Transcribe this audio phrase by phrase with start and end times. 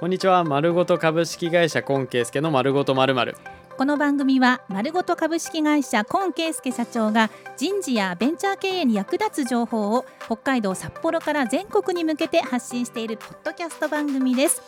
[0.00, 0.44] こんにちは。
[0.44, 3.36] 丸ごと株式会社今圭介の丸ごとまるまる
[3.76, 14.62] この番組は丸ごと株式会社今圭介社長が人事やベンチャー経営に役立つ情報を北海道札幌から全国に向けて発信しているポッドキャスト番組です。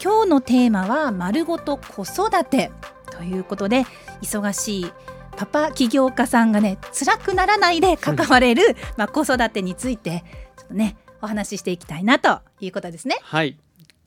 [0.00, 2.70] 今日のテーマは丸ごと子育て。
[3.10, 3.84] ということで
[4.22, 4.92] 忙しい
[5.36, 10.22] パパ起業家さんがね辛くならないで関われる、 まあ、子育てについて
[10.56, 13.16] ちょっとねお話ししていきたいなということですね。
[13.22, 13.58] はい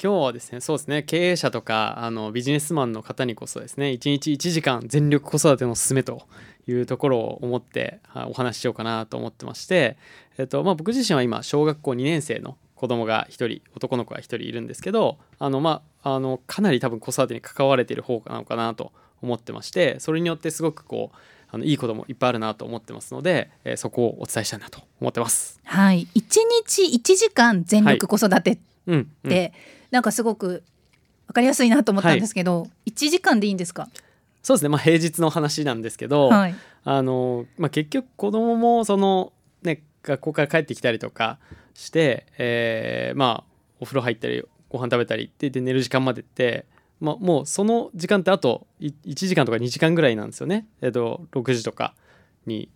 [0.02, 6.24] 今日はですねそうですね経営者とかあのビジネスマンの方にこそですね1日1時間全力子育てのすすめと
[6.68, 9.98] いうところを思ってお話ししようかなと思ってまして、
[10.38, 21.18] えっとまあ、僕自身は今小学校2年生の子供が1人男の子が1人いるんですけどあの、まあ、あのかなり多分子育てに関われている方なのかなと思ってましてそれによってすごくこう
[21.52, 25.60] あのいいこともいっぱいあるなと思ってますので、えー、そこをお伝えしたいなと思ってます。
[25.64, 26.08] はい。
[26.14, 26.22] 1
[26.66, 28.60] 日1時間全力子育てって、はい。
[28.88, 29.30] うんうん、
[29.96, 30.62] なんかすごく
[31.28, 33.88] 分かりやすいなと思ったんですけど、はい、1時間でいいんですか？
[34.44, 39.32] そうですね、まあ、平日の話なんですけど、はい、あのまあ、結局子供もその、
[39.64, 41.40] ね、学校から帰ってきたりとか
[41.74, 46.66] して、えー、まあお風呂入ったりご飯食べたりって言って寝る時間までって
[47.00, 50.66] まあ、もうその時間ってあと1時間とか2時間ぐらいなんですよね。
[50.82, 51.94] えっと、6時とか
[52.46, 52.70] に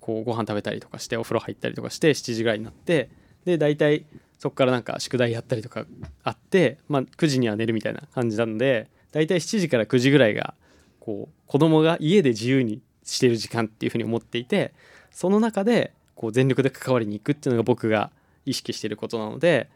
[0.00, 3.10] こうご飯食べたりとかしてお風呂入ったりとかして7時ぐらいになって
[3.44, 4.06] で大体
[4.44, 5.86] そこからなんか宿題やったりとか
[6.22, 10.52] あって、まあ、9時には寝るみたいな感じなので大体7時から9時ぐらいが
[11.00, 14.74] こう子供が家で自由にしてる時間っていうふうに思っていて
[15.10, 18.10] その中でこう全力で関わりに行くっていうのが僕が
[18.44, 19.70] 意識していることなので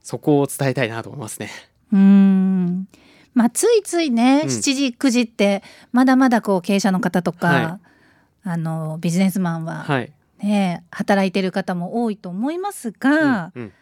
[0.00, 1.50] そこを伝えたいなと思いますね。
[1.92, 2.88] うん。
[3.34, 7.78] まあ、ついついね、うん、7時9時ってまだまだこう経営者の方とか、はい、
[8.44, 9.86] あのビジネスマンは
[10.42, 13.72] ね、はい、働いてる方も多いと思いますが、うんうん、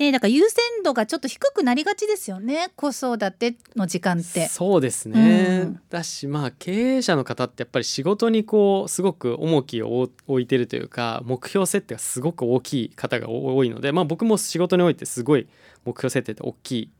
[0.00, 4.48] でだから優先度がちょっと低くなりがちですよね子育ての時間って。
[4.48, 15.46] そうですね、うん、だしまあ経営者の方ってやっぱり仕事にこうすごく重きを置いてるというか目標設定がすごく大きい方が多いので、まあ、僕も仕事においてすごい
[15.84, 16.90] 目標設定って大きい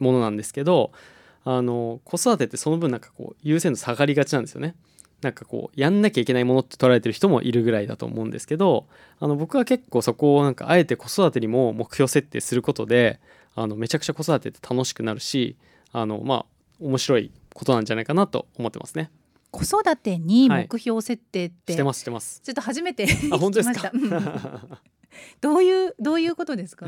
[0.00, 0.92] ものなんですけど
[1.44, 4.74] あの子育てってその分なんかこう優先度下がりがちなんですよね。
[5.22, 8.86] なんかこうやんなきゃいけないものって捉えてる人もいるぐらいだと思うんですけど
[9.18, 13.18] あの僕は結構そこをなんかあえて子育てにも目標設定することで
[13.54, 15.56] あのめちゃくちゃ子育てって楽しくなるし
[15.92, 16.46] あのまあ
[16.80, 19.10] 面白いことなんじゃないかなと思ってますね。
[19.50, 22.42] 子育てに目標設定って、はい、してますしてます。
[22.44, 23.90] ちょっと初めてあ本当ですか？
[25.40, 26.86] どういうどういうことですか？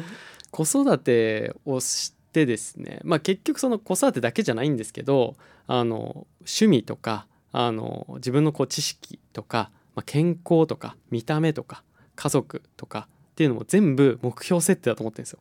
[0.50, 11.82] 子育てをしでですね、まあ、結局その子育てだけじゃないんですけどあの趣味とかあの自分のこう知識とか、まあ、健康とか見た目とか
[12.14, 15.38] 家族とかっていうのも全部目標設定だと思ってるんですよ。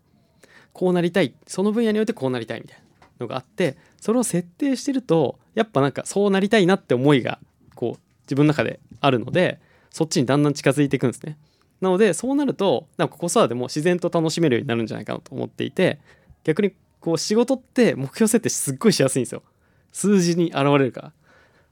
[0.73, 2.83] こうなりたいその分野においてこうなりたいみたいな
[3.19, 7.39] のがあってそれを設定してるとやっぱなんかそうなりたいなって思いが
[7.73, 11.37] こう自分の中であるのでそっちにだんだん近づいていくんですね。
[11.81, 15.99] なのでそうなるとなんか子育ても自然と楽しめるようになるんじゃないかなと思っていて
[16.43, 19.43] 逆にこう仕事って目標設定すっごいしやすいんですよ
[19.91, 21.13] 数字に現れるから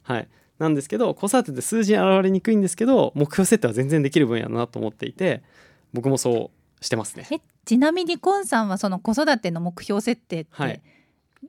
[0.05, 0.27] はい。
[0.57, 5.43] なんですけど子育てって数字に現れにくいんですけど目標設定は全然できる分野だなと思っていて
[5.93, 7.27] 僕もそうしてますね。
[7.65, 10.81] ちなみにコンさんはその子育ての目標設定って、はい、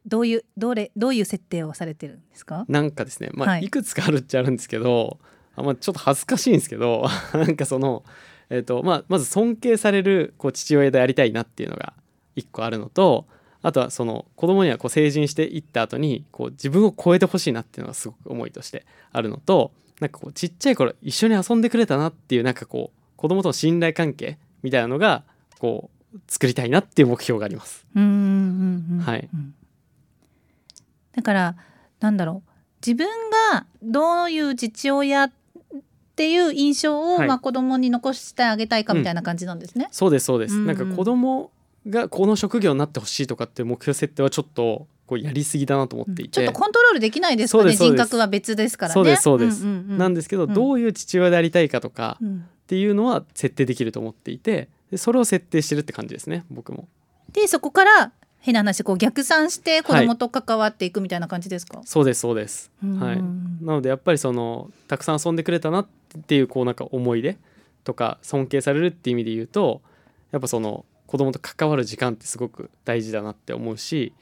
[0.06, 2.64] どういうどれどういう設定をされてるんですか？
[2.68, 5.18] なんかですねまあ、はい、いくつかあるっちゃあるんですけど
[5.56, 8.04] あまあ、ちょっと恥ずかしいんですけど なんかその、
[8.50, 11.94] えーとまあ、まず尊敬されるこう父親でありたいなっていうのが
[12.34, 13.26] 一個あるのと
[13.66, 25.24] あとはその子供にはこう成人していった後にこう自分を超えてほしいなっていうのがすごく思いとしてあるのとなんかこうちっちゃい頃一緒に遊んでくれたなっていうなんかこう子供との信頼関係みたいなのが
[25.58, 27.84] こう作りたいなっていう目標があります。
[27.96, 29.28] うんうんうん、はい。
[31.16, 31.56] だから
[31.98, 32.50] なんだろう
[32.86, 33.08] 自分
[33.50, 35.32] がどういう父親っ
[36.14, 39.86] ていう印象を、はい、まあ子供に残してあげたいかみたいな感じなんですね。
[39.86, 40.54] うん、そうですそうです。
[40.54, 41.50] うんうん、なんか子供
[41.88, 48.94] がこの職業になってほしいとかって目標設定はちょっとこうやりすぎだなと思っていて、ちょっとコントロールできないですかね人格は別ですからね。
[48.94, 52.26] そうですそうです、うんうんうん、なんですけど、どういう父親でありたいかとかっ
[52.66, 56.88] ていうのは設定できると思っていてでそれを設定してるって感じですね僕も。
[57.32, 63.16] でそこから変な話こう逆算して子供と関わっていくみたいな感じですか、はい、そうですそうです、はい、
[63.60, 65.86] なのでやっぱりそのたくさん遊んでくれたなっ
[66.26, 67.36] ていうこうなんか思い出
[67.82, 69.82] とか尊敬されるっていう意味で言うと
[70.30, 74.12] やっぱその子供と関わる時間ってすごく大事だなって思うし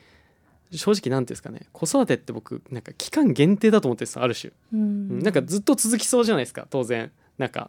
[0.73, 7.11] 正直何て言うんですかね子育てって僕なんか期間限定だと思ってるんですある種、うん、なんかずっと続きそうじゃないですか当然。
[7.37, 7.69] なんか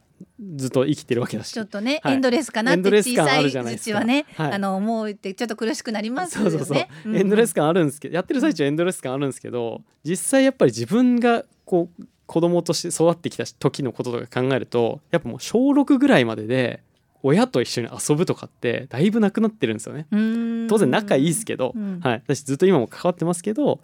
[0.56, 1.52] ずっと生きてるわけだし。
[1.52, 2.14] ちょっとね、はい。
[2.14, 4.52] エンドレスかなって小さいうちはね、はい。
[4.54, 6.52] あの思うってちょっと苦しくなりますよね。
[6.52, 7.16] そうそうそう、ん。
[7.16, 16.84] エンドレス感あるんですけどやってる最中エンドレス感あるんですけど実際やっぱり自分がこう子供として育ってきた時のこととか考えるとやっぱもう小6ぐらいまでで
[17.28, 20.06] 親と一緒に遊ぶとかってだいぶなくなってるんですよね。
[20.70, 22.00] 当然仲いいですけど、うん。
[22.00, 23.80] はい、私ずっと今も関わってますけど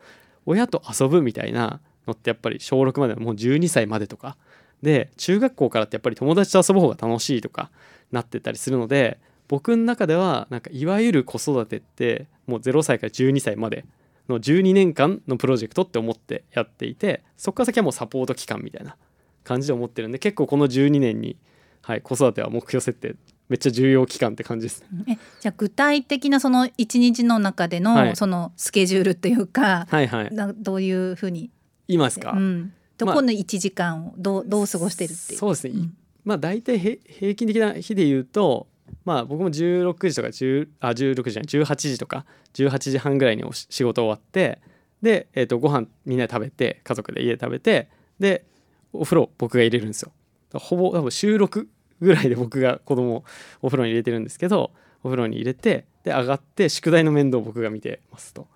[0.45, 4.37] 親と遊ぶみたいなのってやっぱり小6までもう12歳までとか。
[4.83, 7.69] で中学校からってやっぱり友達と遊ぶ方が楽しいとか
[8.11, 13.85] なってたりするので僕の中ではなんかいわゆる子育てってもう0歳から12歳まで
[14.27, 18.95] の12年間のプロジェクトって思ってやっていてそこから先はもうサポート期間みたいな
[19.43, 21.37] 感じで思ってるんで結構この12年に、
[21.81, 23.15] はい、子育ては目標設定
[23.51, 24.85] めっちゃ重要期間って感じです。
[25.05, 25.19] ね。
[25.19, 28.15] えじゃあ具体的なその一日の中での、はい。
[28.15, 30.33] そのスケジュールというか、はいはい。
[30.33, 31.51] などういうふうに、
[31.89, 35.39] いますか、うん、どまあこの1時間をどうどう過ごしてるっていう。
[35.39, 35.93] そうですね、ん。
[36.23, 38.67] まあ大体へ平均的な日で言うと
[39.03, 44.61] まあ僕も16時とか10あ16時じゃない18時とか18時半ぐらいに仕事終わって
[45.01, 48.45] で、えー、とご飯みんなで食べて家族で家で食べてで
[48.93, 50.13] お風呂僕が入れるんですよ。
[50.53, 51.67] ほぼ多分週6
[52.01, 53.23] ぐらいで僕が子供を
[53.61, 54.71] お風呂に入れてるんですけど
[55.03, 58.47] お風呂に入れてで上がって宿題の面倒を僕が見てますと。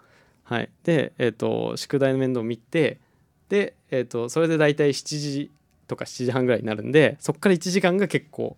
[0.43, 2.99] はい、で、えー、と宿題の面倒を見て
[3.49, 5.51] で、えー、とそれで大体7時
[5.87, 8.55] とか7時半ぐらいになるんでそこから1時間が結構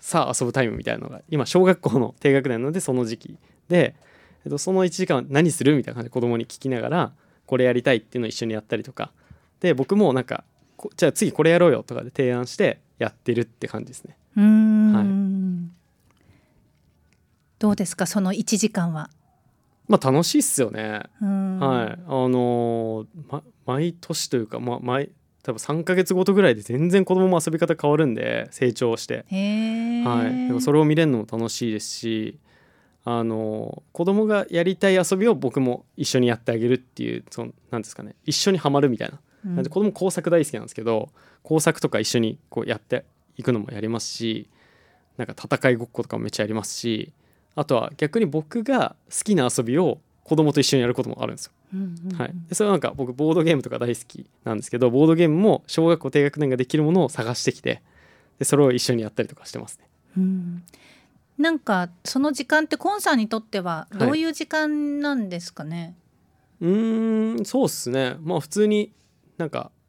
[0.00, 3.38] さあ遊ぶタイムみたいなのが今小学校の低学年なのでその時期
[3.68, 3.94] で、
[4.44, 7.12] えっと、その1時間何するみたいな感じで子供に聞きながら
[7.46, 9.12] これやりたいっていうのを一緒にやったりとか
[9.60, 10.44] で僕もなんか
[10.96, 14.16] じゃあ次これやろうよとかで提案してやってるって感じですね。
[14.36, 15.72] うーん
[17.58, 19.10] どうですかその1時間は？
[19.88, 21.02] まあ楽しいっすよね。
[21.20, 21.58] うん。
[21.58, 25.10] はい、あのーま、毎年というか、ま、毎
[25.42, 32.38] 多分3ヶ月ごとぐらいで全然子供も遊び方変わるんで成長して、はい、でもそれを見れるのも楽しいですし
[33.04, 39.54] あの子供がやりたい遊びを僕も一緒にやってあげるっていうそのなんですかね一緒にはまるみたいな,、うん。
[39.56, 41.08] なんで子供工作大好きなんですけど
[41.42, 43.06] 工作とか一緒にこうやって
[43.40, 44.48] いくのもやりますし
[45.16, 47.12] なんか戦いごっことかもめっちゃやりますし
[47.56, 51.52] あとは逆に僕が好きな遊びを子供と一緒にやることもあるんですよ。
[51.74, 57.82] うんうんうんはい、でそれはなんか僕ボードゲームとか大好きなんですけどボードゲームも小学校低学年ができるものを探してきて
[58.38, 59.88] でそれを一緒にやったりとかしてますね。
[60.16, 60.62] うん
[61.38, 65.94] なんかその時間ってコンさんにとってははいどういう時間なんですかね？
[66.60, 68.92] うーんそうっすねまあ普通に
[69.38, 69.79] なんかじ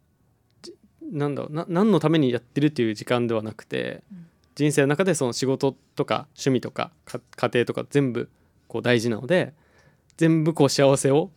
[1.11, 4.27] なんだろうな何のためにやってるっていう時間ではなくて、うん。
[4.53, 8.29] 人生の中でその仕事とか趣味とかか家庭とか全部
[8.67, 9.53] こう大事なので
[10.17, 11.31] 全部こう幸せを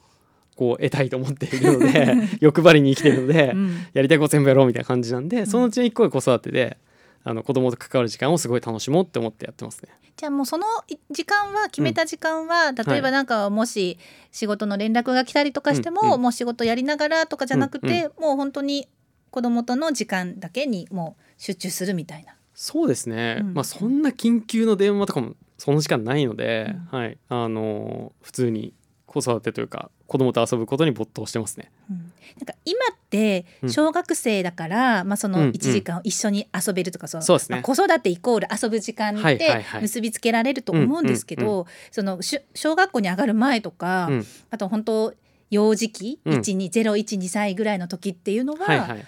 [0.56, 3.76] こう得たいと思っているので 欲張りに生きてるので、うん。
[3.92, 6.78] やりたいこと全部やろうみたいな感じなんで、そのうちの一個が子育てで
[7.24, 9.88] あの子供と関わる時間をすごい楽しもうって思ってやってますね。
[10.16, 13.98] じゃあもうそのい時間は決めた時間は、例えばなんかもし
[14.30, 18.88] 仕事の連絡が来たりとかしても、うんうんもう仕事やりながらとかじゃなくて、もう本当に
[19.34, 22.36] 子供との時間だけにもう集中するみたいな。
[22.54, 23.54] そうですね、うん。
[23.54, 27.18] まあそんな緊急の電話とかもその時間ないので、はい。
[27.28, 28.72] あの普通に
[29.06, 31.72] 子育てというか子供と遊ぶことに没頭してますね。
[31.90, 31.96] うん。
[31.96, 32.06] なん
[32.46, 33.70] か今ってうん。
[33.70, 35.46] 小学生だから、まあ、そうんうん。
[35.46, 37.56] の1時間を一緒に遊べるとか、そのそうですね。
[37.56, 39.82] まあ子育てイコール遊ぶ時間はいってはいはい。
[39.82, 44.26] 結びつけられると思うんですけど、うんそのしゅ小学校に上がる前とか、うん。
[44.52, 45.12] あと本当
[45.50, 46.38] 幼児期、うん。
[46.38, 49.04] 12012歳ぐらいの時っていうのは、はいはい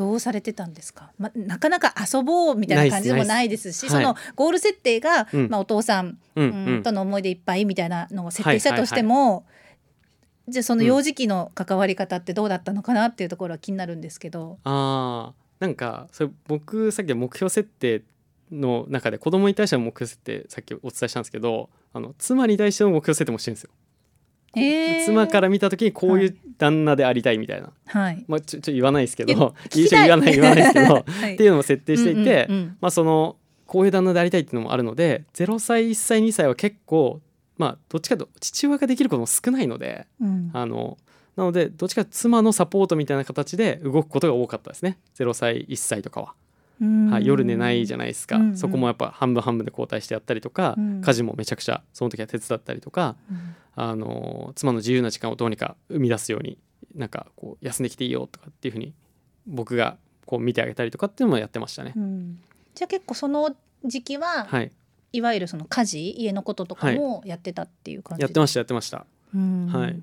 [0.00, 3.74] どうされてたんですか、ま、なかなか遊ぼうみたいな感じでもないです。
[3.74, 5.48] しそのゴール設定が、うん。
[5.50, 6.66] まあ、お父さん、うんうん。
[6.68, 9.44] うんとの思い出いっぱいみたいなのを設定したとしても、
[10.48, 14.56] じゃあその幼児期の関わり方ってどうだったのかなっていうところは気になるんですけど。
[14.64, 18.02] あーなんかそれ僕さっき目標設定
[18.50, 23.70] の中で子供に対しての目標設定さっきお伝えしたんですけどあの妻に対しての目標設定もしてるんですよ。
[24.54, 25.04] へー。
[25.04, 28.24] 妻から見た時にこういう旦那でありたいみたいな、はい。
[28.28, 31.34] まあ、ちょちょ言わないですけど言わない言わないですけど、はい。
[31.34, 37.20] っていうのも設定していて、うんうんうんまあそのこういう旦那でありたいっていうのもあるので0歳1歳2歳は結構
[37.56, 40.50] まあどっちかというと父親ができることも少ないのでうん。
[40.52, 40.98] あの
[41.36, 44.98] なのでどっちか妻のサポートみたいな形で動くことが多かったですね。
[45.16, 46.34] 0歳1歳とかは、
[46.80, 47.10] うん。
[47.10, 48.56] はい、夜寝ないじゃないですか、うんうん。
[48.56, 51.00] そこもやっぱ半分半分で交代してやったりとか、うん。
[51.00, 56.58] 家事もめちゃくちゃその時は手伝ったりとか、うんあの妻の自由な時間をどうにか生み出すように
[56.94, 58.92] なんかこう休んできていいよとかっていうふうに
[59.46, 59.96] 僕が
[60.26, 61.94] こう見てあげたりとかっていうのもやってましたね。
[61.96, 62.38] うん。
[62.74, 64.70] じゃあ結構その時期は、はい、
[65.12, 69.06] い、わゆるその家事家のこととかもやってたっていう感じやってましたやってました。
[69.34, 69.66] うん。
[69.68, 69.98] はい。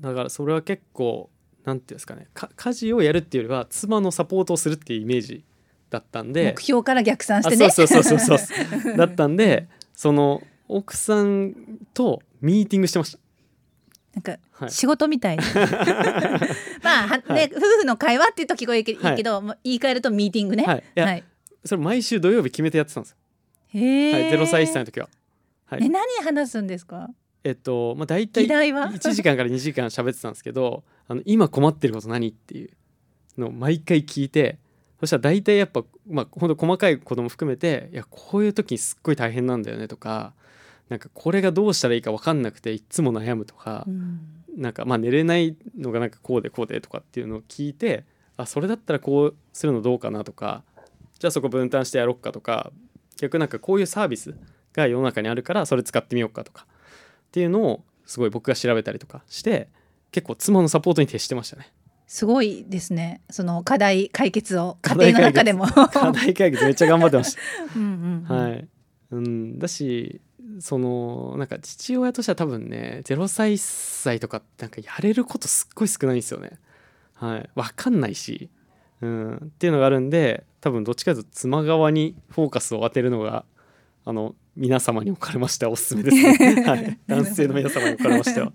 [0.00, 1.30] だからそれは結構
[1.64, 2.26] なんていうんですかね。
[2.34, 5.44] か家事をやるっていうよりは妻のサポートをするっていうイメージ
[5.88, 6.52] だったんで。
[6.56, 7.70] 目標から逆算しあてね。
[7.70, 8.96] そうそうそうそうそう。
[8.96, 11.54] だったんでその奥さん
[11.94, 13.18] とミーティングしてました。
[14.14, 14.70] なんかはい。
[14.70, 15.38] 仕事みたい。
[16.82, 17.52] まあはね、はい。
[17.54, 20.64] 夫婦の会話って言うと聞こえいいけど、まあ言い換えるとミーティングね。
[20.64, 21.24] はい、
[21.64, 23.16] それ毎週土曜日決めてやってたんですよ。
[23.68, 25.08] へえ、はい、0歳1歳の時は。
[25.66, 25.84] はい。
[25.84, 27.08] え何話すんですか？
[27.44, 32.70] えっとまあ大体議題は？1時間から2時間喋ってたんですけどあの今困ってること何っていう
[33.38, 34.58] のを毎回聞いて
[35.00, 40.34] そしたら大体やっぱまあほんと細かいことも含めていやこういう時にすっごい大変なんだよねとか
[40.92, 44.20] なんかこれがどうしたらいいか分かんなくていっつも悩むとか、うん。
[44.58, 48.04] なんかまあ寝れないのがなんかこうでこうでとかっていうのを聞いて
[48.36, 50.64] あそれだったらこうするのどうかなとか
[51.18, 52.70] じゃあそこ分担してやろっかとか
[53.16, 54.34] 逆になんかこういうサービス
[54.74, 59.68] が世の中にあるからそれ使ってみようかとかっていうのをすごい僕が調べたりとかして
[60.10, 61.72] 結構妻のサポートに徹してましたね。
[62.06, 63.22] すごいですね。
[63.30, 65.64] その課題解決を家課題庭の中でも。
[65.88, 67.38] 課題解決めっちゃ頑張ってまし
[67.74, 68.34] うんうんた。
[68.34, 68.42] うん。
[68.42, 68.68] はい、
[69.12, 70.20] うん、だし
[70.62, 76.52] そのなんか父親としては多分ね0歳1歳とかってなんかやれることすっごい少ないんですよね。
[77.14, 78.48] はい、分かんないし、
[79.00, 83.44] うん、っていうのがあるんで多分どっちかというと妻側にフォーカスを当てるのが
[84.04, 86.62] あの皆様におかれましてはおすすめですね。
[86.64, 88.52] はい、男性の皆様におかれましては。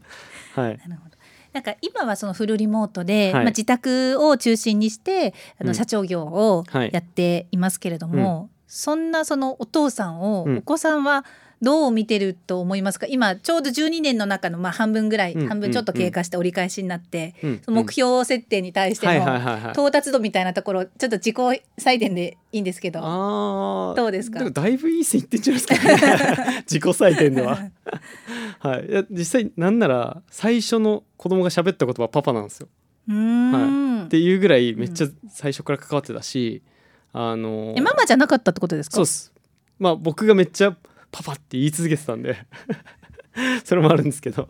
[0.55, 1.17] はい、なるほど。
[1.51, 3.33] なんか今はそのフルリモートで、はい。
[3.33, 5.67] まあ、自宅を中心にしてあうん。
[5.67, 6.89] の社長業をはい。
[6.93, 10.57] やっていますけれども、そんなそのお父さんをうん。
[10.59, 11.25] お子さんは
[11.61, 13.07] どう見てると思いますか？
[13.09, 19.71] 今ちょうど12年の中のまあ半分ぐらい、うん半分ちょっと経過して折り返しになって、うん目標設定に対しての、はいはいはいはい。
[19.71, 21.35] 到達度みたいなところちょっと自己
[21.79, 23.01] 採点でいいんですけど
[23.97, 24.39] どうですか？
[24.43, 27.57] もだいぶいい線いってんじゃないですか、ね、 自己採点では。
[28.59, 32.67] はい、いや実際なんなら最初の子供が喋った言葉はパパなんですよ。
[33.07, 36.61] うーん、っていうぐらいめっちゃ最初から関わってたし、
[37.13, 38.95] あのえママじゃなかったってことですか？
[38.97, 39.31] そうっす。
[39.79, 40.75] まあ僕がめっちゃ
[41.11, 42.37] パパって言い続けてたんで。
[43.63, 44.49] それもあるんですけど。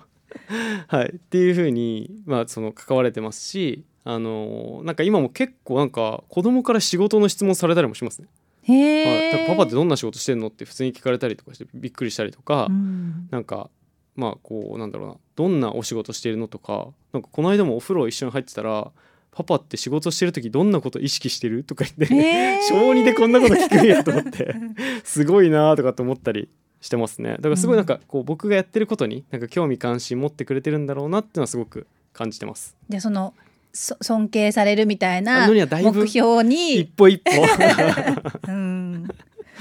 [0.87, 1.13] はい。
[1.15, 8.27] っていうふうにまあその関われてますしあのなんか今も結構なんか子供から仕事の質問されたりもしますね。
[8.63, 13.27] へはい、パパってどんな仕事してんのって普通に聞かれたりとかしてびっくりしたりとか、うん。
[13.31, 13.69] なんか
[14.15, 15.15] まあこうなんだろうな。
[15.35, 18.91] どんなお仕事してるのとかなんかこの間もお風呂一緒に入ってたら
[19.37, 24.55] 「パパって仕事してる時どんなこと意識してる?」とか言って、へー小2でこんなこと聞くんやと思って
[25.05, 26.49] すごいなとかと思ったり
[26.81, 32.75] してますねだからすごいなんかこう僕がやってることになんか興味関心持ってくれてるんだろうなっていうのはすごく感じてます。
[32.89, 33.35] でその
[33.73, 37.31] そ尊敬されるみたいなのにはだいぶ目標一に、歩一歩
[38.47, 39.07] うん、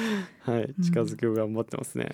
[0.41, 2.09] はい近づくよう頑張ってますね。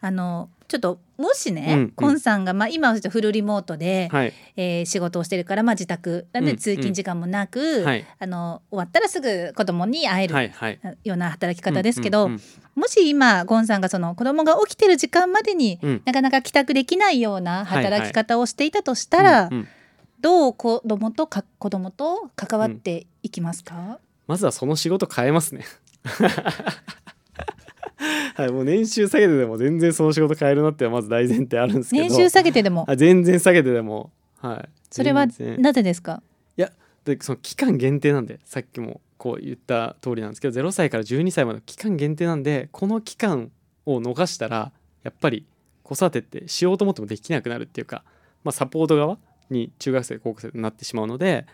[0.00, 1.90] あのちょっともしね、うんうん。
[1.90, 4.32] コンさんが、まあ、今はちょっとフルリモートで、はい。
[4.56, 6.26] えー仕事をしてるから、まあ、自宅。
[6.32, 8.06] なんでうん通勤時間もなく、はい。
[8.18, 10.80] あの終わったらすぐ子供に会える、はいはい。
[11.04, 12.40] ような働き方ですけど、うんうん
[12.76, 16.02] もし今ゴンさんがその子供が起きてる時間までに、うん。
[16.04, 19.68] なかなか帰宅できないような働き方をしていたとしたら、うんうん。
[20.20, 25.64] どう子供とか子供と関わっていきますか、まずはその仕事変えますね。
[28.40, 32.02] はい、もう年収下げてでも全然その仕事変えるなってまず大前提あるんですけど。
[32.08, 32.84] 年収下げてでも。
[32.88, 34.10] あ全然下げてでも。
[34.38, 34.68] はい。
[34.90, 35.26] それは
[35.58, 36.22] なぜですか？
[37.02, 43.50] でその期間限定なんでさっきもこう言った通りなんですけど0歳から12歳までの期間限定なんでこの期間
[43.86, 44.70] を逃したら
[45.02, 45.46] やっぱり
[45.82, 48.04] 子育てってしようと思ってもできなくなるっていうか、
[48.44, 49.16] まあ、サポート側
[49.48, 51.46] に中学生高校生になってしまうので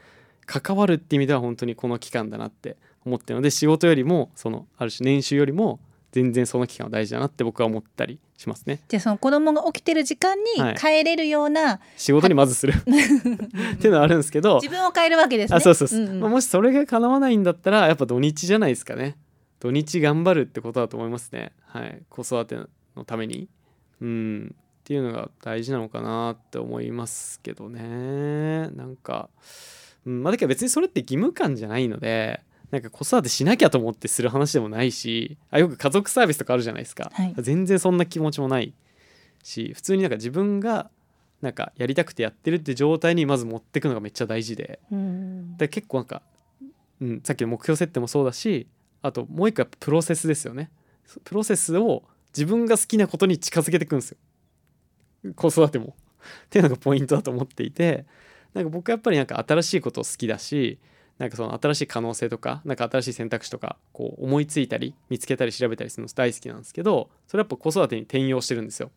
[0.46, 5.78] 関わるって意味では本当にこの期間だなって思ってるので仕事よりもそのある種年収よりも
[6.16, 8.80] 全然その期間は大事だなって僕は思ったりしますね。
[8.88, 10.74] じゃあその子供が起きてる時間にはい。
[10.76, 12.72] 帰れるような、仕事にまずする。
[12.80, 15.56] っていうのはあるんですけど自分を変えるわけですね。
[15.58, 16.20] あそうそうそう、んん。
[16.20, 19.18] まあ、もしそれが叶わないんだったらやっぱ土日じゃないですかね。
[19.60, 21.52] 土日頑張るってことだと思いますね。
[21.66, 22.00] はい。
[22.08, 22.56] 子育て
[22.96, 23.50] のために。
[24.00, 24.54] うん。
[24.54, 28.70] っていうのが大事なのかなって思いますけどね。
[28.70, 29.28] なんか、
[30.06, 37.34] うん、まあだけど別にそれって義務感じゃないのでなんか子育てしなきゃと思ってする話でもないしあよく家族サービスとかあるじゃないですか、はい。
[37.38, 38.74] 全然そんな気持ちもない
[39.42, 40.90] し普通になんか自分が
[41.42, 44.80] なんかやりたくてやってるって状態にまず持ってくのがめっちゃ大事で。
[44.90, 45.56] うん。
[45.56, 46.22] で結構なんか、
[47.00, 48.66] うん、さっきの目標設定もそうだし
[49.02, 50.70] あともう一個やっぱプロセスですよね。
[51.24, 52.02] プロセスを
[52.36, 55.32] 自分が好きなことに近づけていくんですよ。
[55.34, 55.94] 子育ても。
[56.46, 58.04] っていうのがポイントだと思っていて
[58.54, 60.78] なんか僕はやっぱりなんか新しいこと好きだし
[61.18, 68.90] なんかその新しい可能性とかなんか新しい選択肢とかこう思いついたり見つけたり調べたりするの大好きなんですけどそれはやっぱ子育てに転用してるんですよ。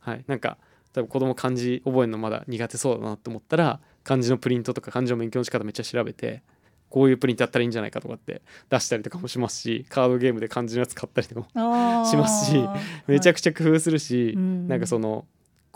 [0.00, 0.58] はい、なんか
[0.92, 6.42] 多分子供漢字覚えるのまだ苦手そうだなと思ったら漢字のプリントとか漢字の勉強の仕方めっちゃ調べて
[6.88, 12.64] こういうプリントやったらいいんじゃないかとかって出したりとかもしますしカードゲームで漢字のやつ買ったりとかもしますし
[13.08, 15.26] めちゃくちゃ工夫するし、はなんかその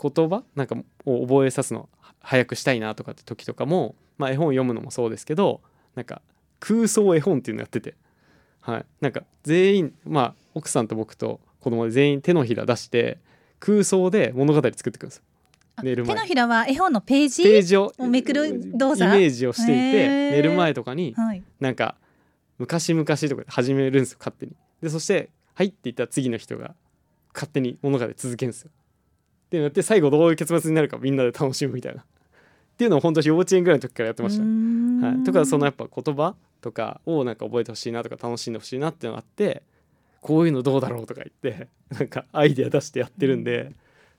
[0.01, 1.89] 言葉なんかを覚えさすの
[2.21, 5.61] 早くしたいなとかって時とかも、まあ、絵本読むのもそうですけど
[5.95, 6.21] なんか
[6.59, 7.95] 空想絵本っていうのやってて、
[8.61, 13.17] はい、なんか全員まあ奥さんと僕と子供で全員手のひら出して
[13.59, 15.23] 空想で物語作ってくるんですよ。
[15.75, 16.15] あ寝る前。
[16.15, 19.09] 手のひらは絵本のページページををめくる動作？
[19.15, 20.31] イメージをしていへてー。
[20.31, 21.43] 寝る前とかにはい。
[21.59, 21.95] なんか
[22.57, 24.53] 昔々とかで始めるんですよ勝手に。
[24.81, 26.75] でそして「はい」って言ったら次の人が
[27.33, 28.71] 勝手に物語続けるんですよ。
[28.73, 32.05] ってなって最後どういう結末になるかみんなで楽しむみたいな
[32.81, 39.61] っていうのを本当に幼稚園ぐらいの時からやってました、ははい、とかそのやっぱ言葉とかをなんか覚えてほしいなとか楽しんでほしいなっていうのがあって
[40.19, 43.73] こういうのどうだろうとか言って なんかアイデア出してやってるんで、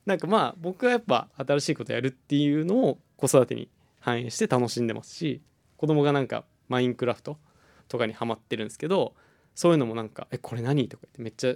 [0.07, 5.41] なんかまあ僕はやっぱ新しいことやるっていうのを子育てに反映して楽しんでますし
[5.77, 7.39] 子供がなんかマインクラフト
[7.89, 9.15] とかにハマってるんですけど
[9.57, 11.55] そういうのもなんか「えこれ何?」とか言ってめっちゃ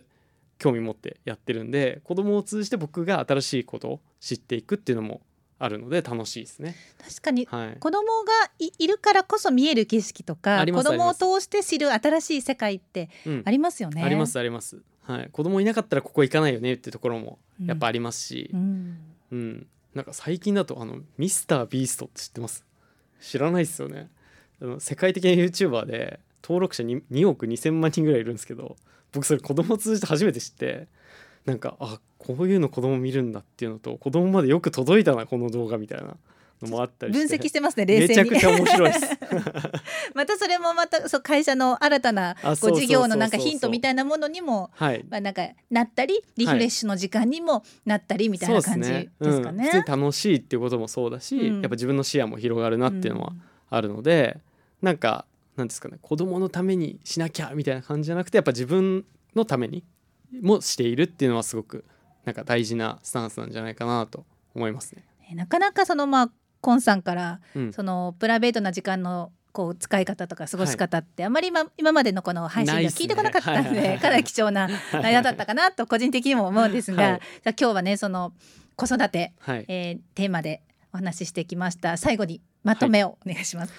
[0.58, 5.20] 興味持ってやってるんで子供を通じて僕が新しいことを知っていくっていうのも
[5.58, 6.76] あるので楽しいですね。
[7.02, 13.42] 確かにはい、子供がいいるからこそ見える景色とか子供を通して知る新しい世界ってうん。
[13.44, 14.02] ありますよね。
[14.02, 14.78] ありますあります。
[15.02, 18.50] はい、子供いなかったらここ行かないよねってところもやっぱありますし。
[18.52, 18.98] う、ん。
[19.32, 19.66] うん。
[19.94, 22.64] なんか最近だとあのミスタービーストって知ってます？
[23.20, 24.10] 知らないですよね。
[24.60, 28.76] あの世界的な YouTuber で登録者に 2, 億2000万人ぐらいいるんですけど
[29.12, 30.86] 僕それ子供を通じて初めて知って
[31.46, 36.16] なんかあこういうの子供見るんだっていうのと子供までよく届いたなこの動画みたいな
[36.60, 37.38] のもあったりして。
[37.38, 39.06] 分析してますね冷めち静にゃくちゃ面白いです。
[40.14, 45.04] またそれもまたそう会社の新たなこ事業のなんかヒントみたいなものにもはい。
[45.08, 49.70] まあなんかなったりリフレッシュの時間にもなったりみたいな感じですかね。
[49.72, 51.54] うん、楽しいっていうこともそうだし、うん。
[51.54, 53.32] やっぱ自分の視野も広がるなっていうのは
[53.70, 54.38] あるので、
[54.82, 55.26] なんか
[55.56, 59.84] なんですかね子供のためにしなきゃみたいな感じじゃなくてやっぱ自分のために
[60.42, 61.84] もしているっていうのはすごく
[62.24, 65.04] なんか大事なスタンスなんじゃないかなと思いますね。
[65.30, 66.30] ねなかなかそのまあ
[66.60, 73.98] コンさんからうん、そのプライベートな時間のこう使い方とか過ごし方ってあまり今今までのこの配信では聞いてこなかったのないっすねはいはいはい。
[73.98, 77.20] でかなり貴重な間だったかなと個人的にも思うんですが、はい。
[77.20, 78.32] じゃあ今日はねその
[78.74, 80.62] 子育て、はい、えーテーマで
[80.92, 81.96] お話ししてきました。
[81.96, 83.72] 最後にまとめをお願いします。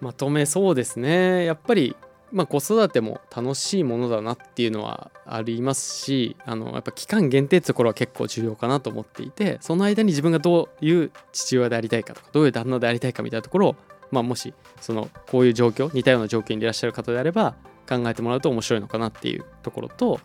[0.00, 1.44] まとめそうですね。
[1.44, 1.96] やっぱり、
[2.32, 13.76] まあ、子育ても楽しいものだなっていうのはありますしあのやっぱ期間限定ってところは結構重要かなと思っていてその間に自分がどういう父親でありたいかとかどういう旦那でありたいかみたいなところを、
[14.10, 17.54] まあ、もしそのこういう状況似たような状況にいらっしゃる方であれば
[17.88, 20.20] 考えてもらうと面白いのかなっていうところと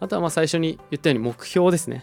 [0.00, 2.02] あとはまあ最初に言ったように目標ですね。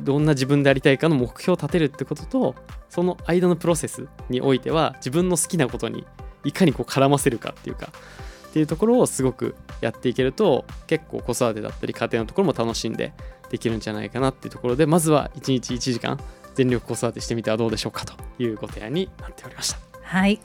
[0.00, 2.54] どんな自分でありたいかの目標を立てるってことと
[2.88, 6.06] その間のプロセスにおいては自分の好きなことに
[6.44, 7.90] いかにこう絡ませるかっていうか
[8.48, 13.12] っていうところをすごくやっていけると結構子育てだったり家庭のところも楽しんで
[13.50, 16.18] できるんじゃないかなっていうところでまずは1日1時間
[16.54, 19.78] 全力子育てしてみてはどうでしょうかというご提案になっておりました。
[20.02, 20.40] はい。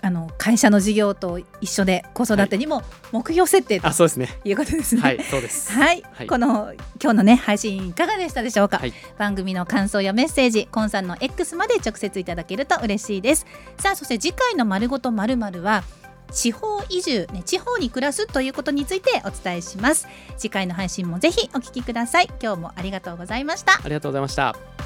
[0.00, 4.28] あの会社の事業と一緒で子育てにも目標設定とあそうですね。
[4.44, 5.00] いうことですね。
[5.00, 5.72] はいそうです。
[5.72, 6.26] はい、はい。
[6.26, 8.92] この今日のね配信いかがでしたでしょうか、はい。
[9.18, 13.46] 番組の感想やメッセージコンさんの X まで直接いただけると嬉しいです。
[13.78, 15.82] さあそして次回のまるごとまるまるは
[16.32, 20.06] 地方移住ね地方に暮らすということについてお伝えします。
[20.36, 22.28] 次回の配信もぜひお聞きください。
[22.42, 23.74] 今日もありがとうございました。
[23.74, 24.77] ありがとうございました。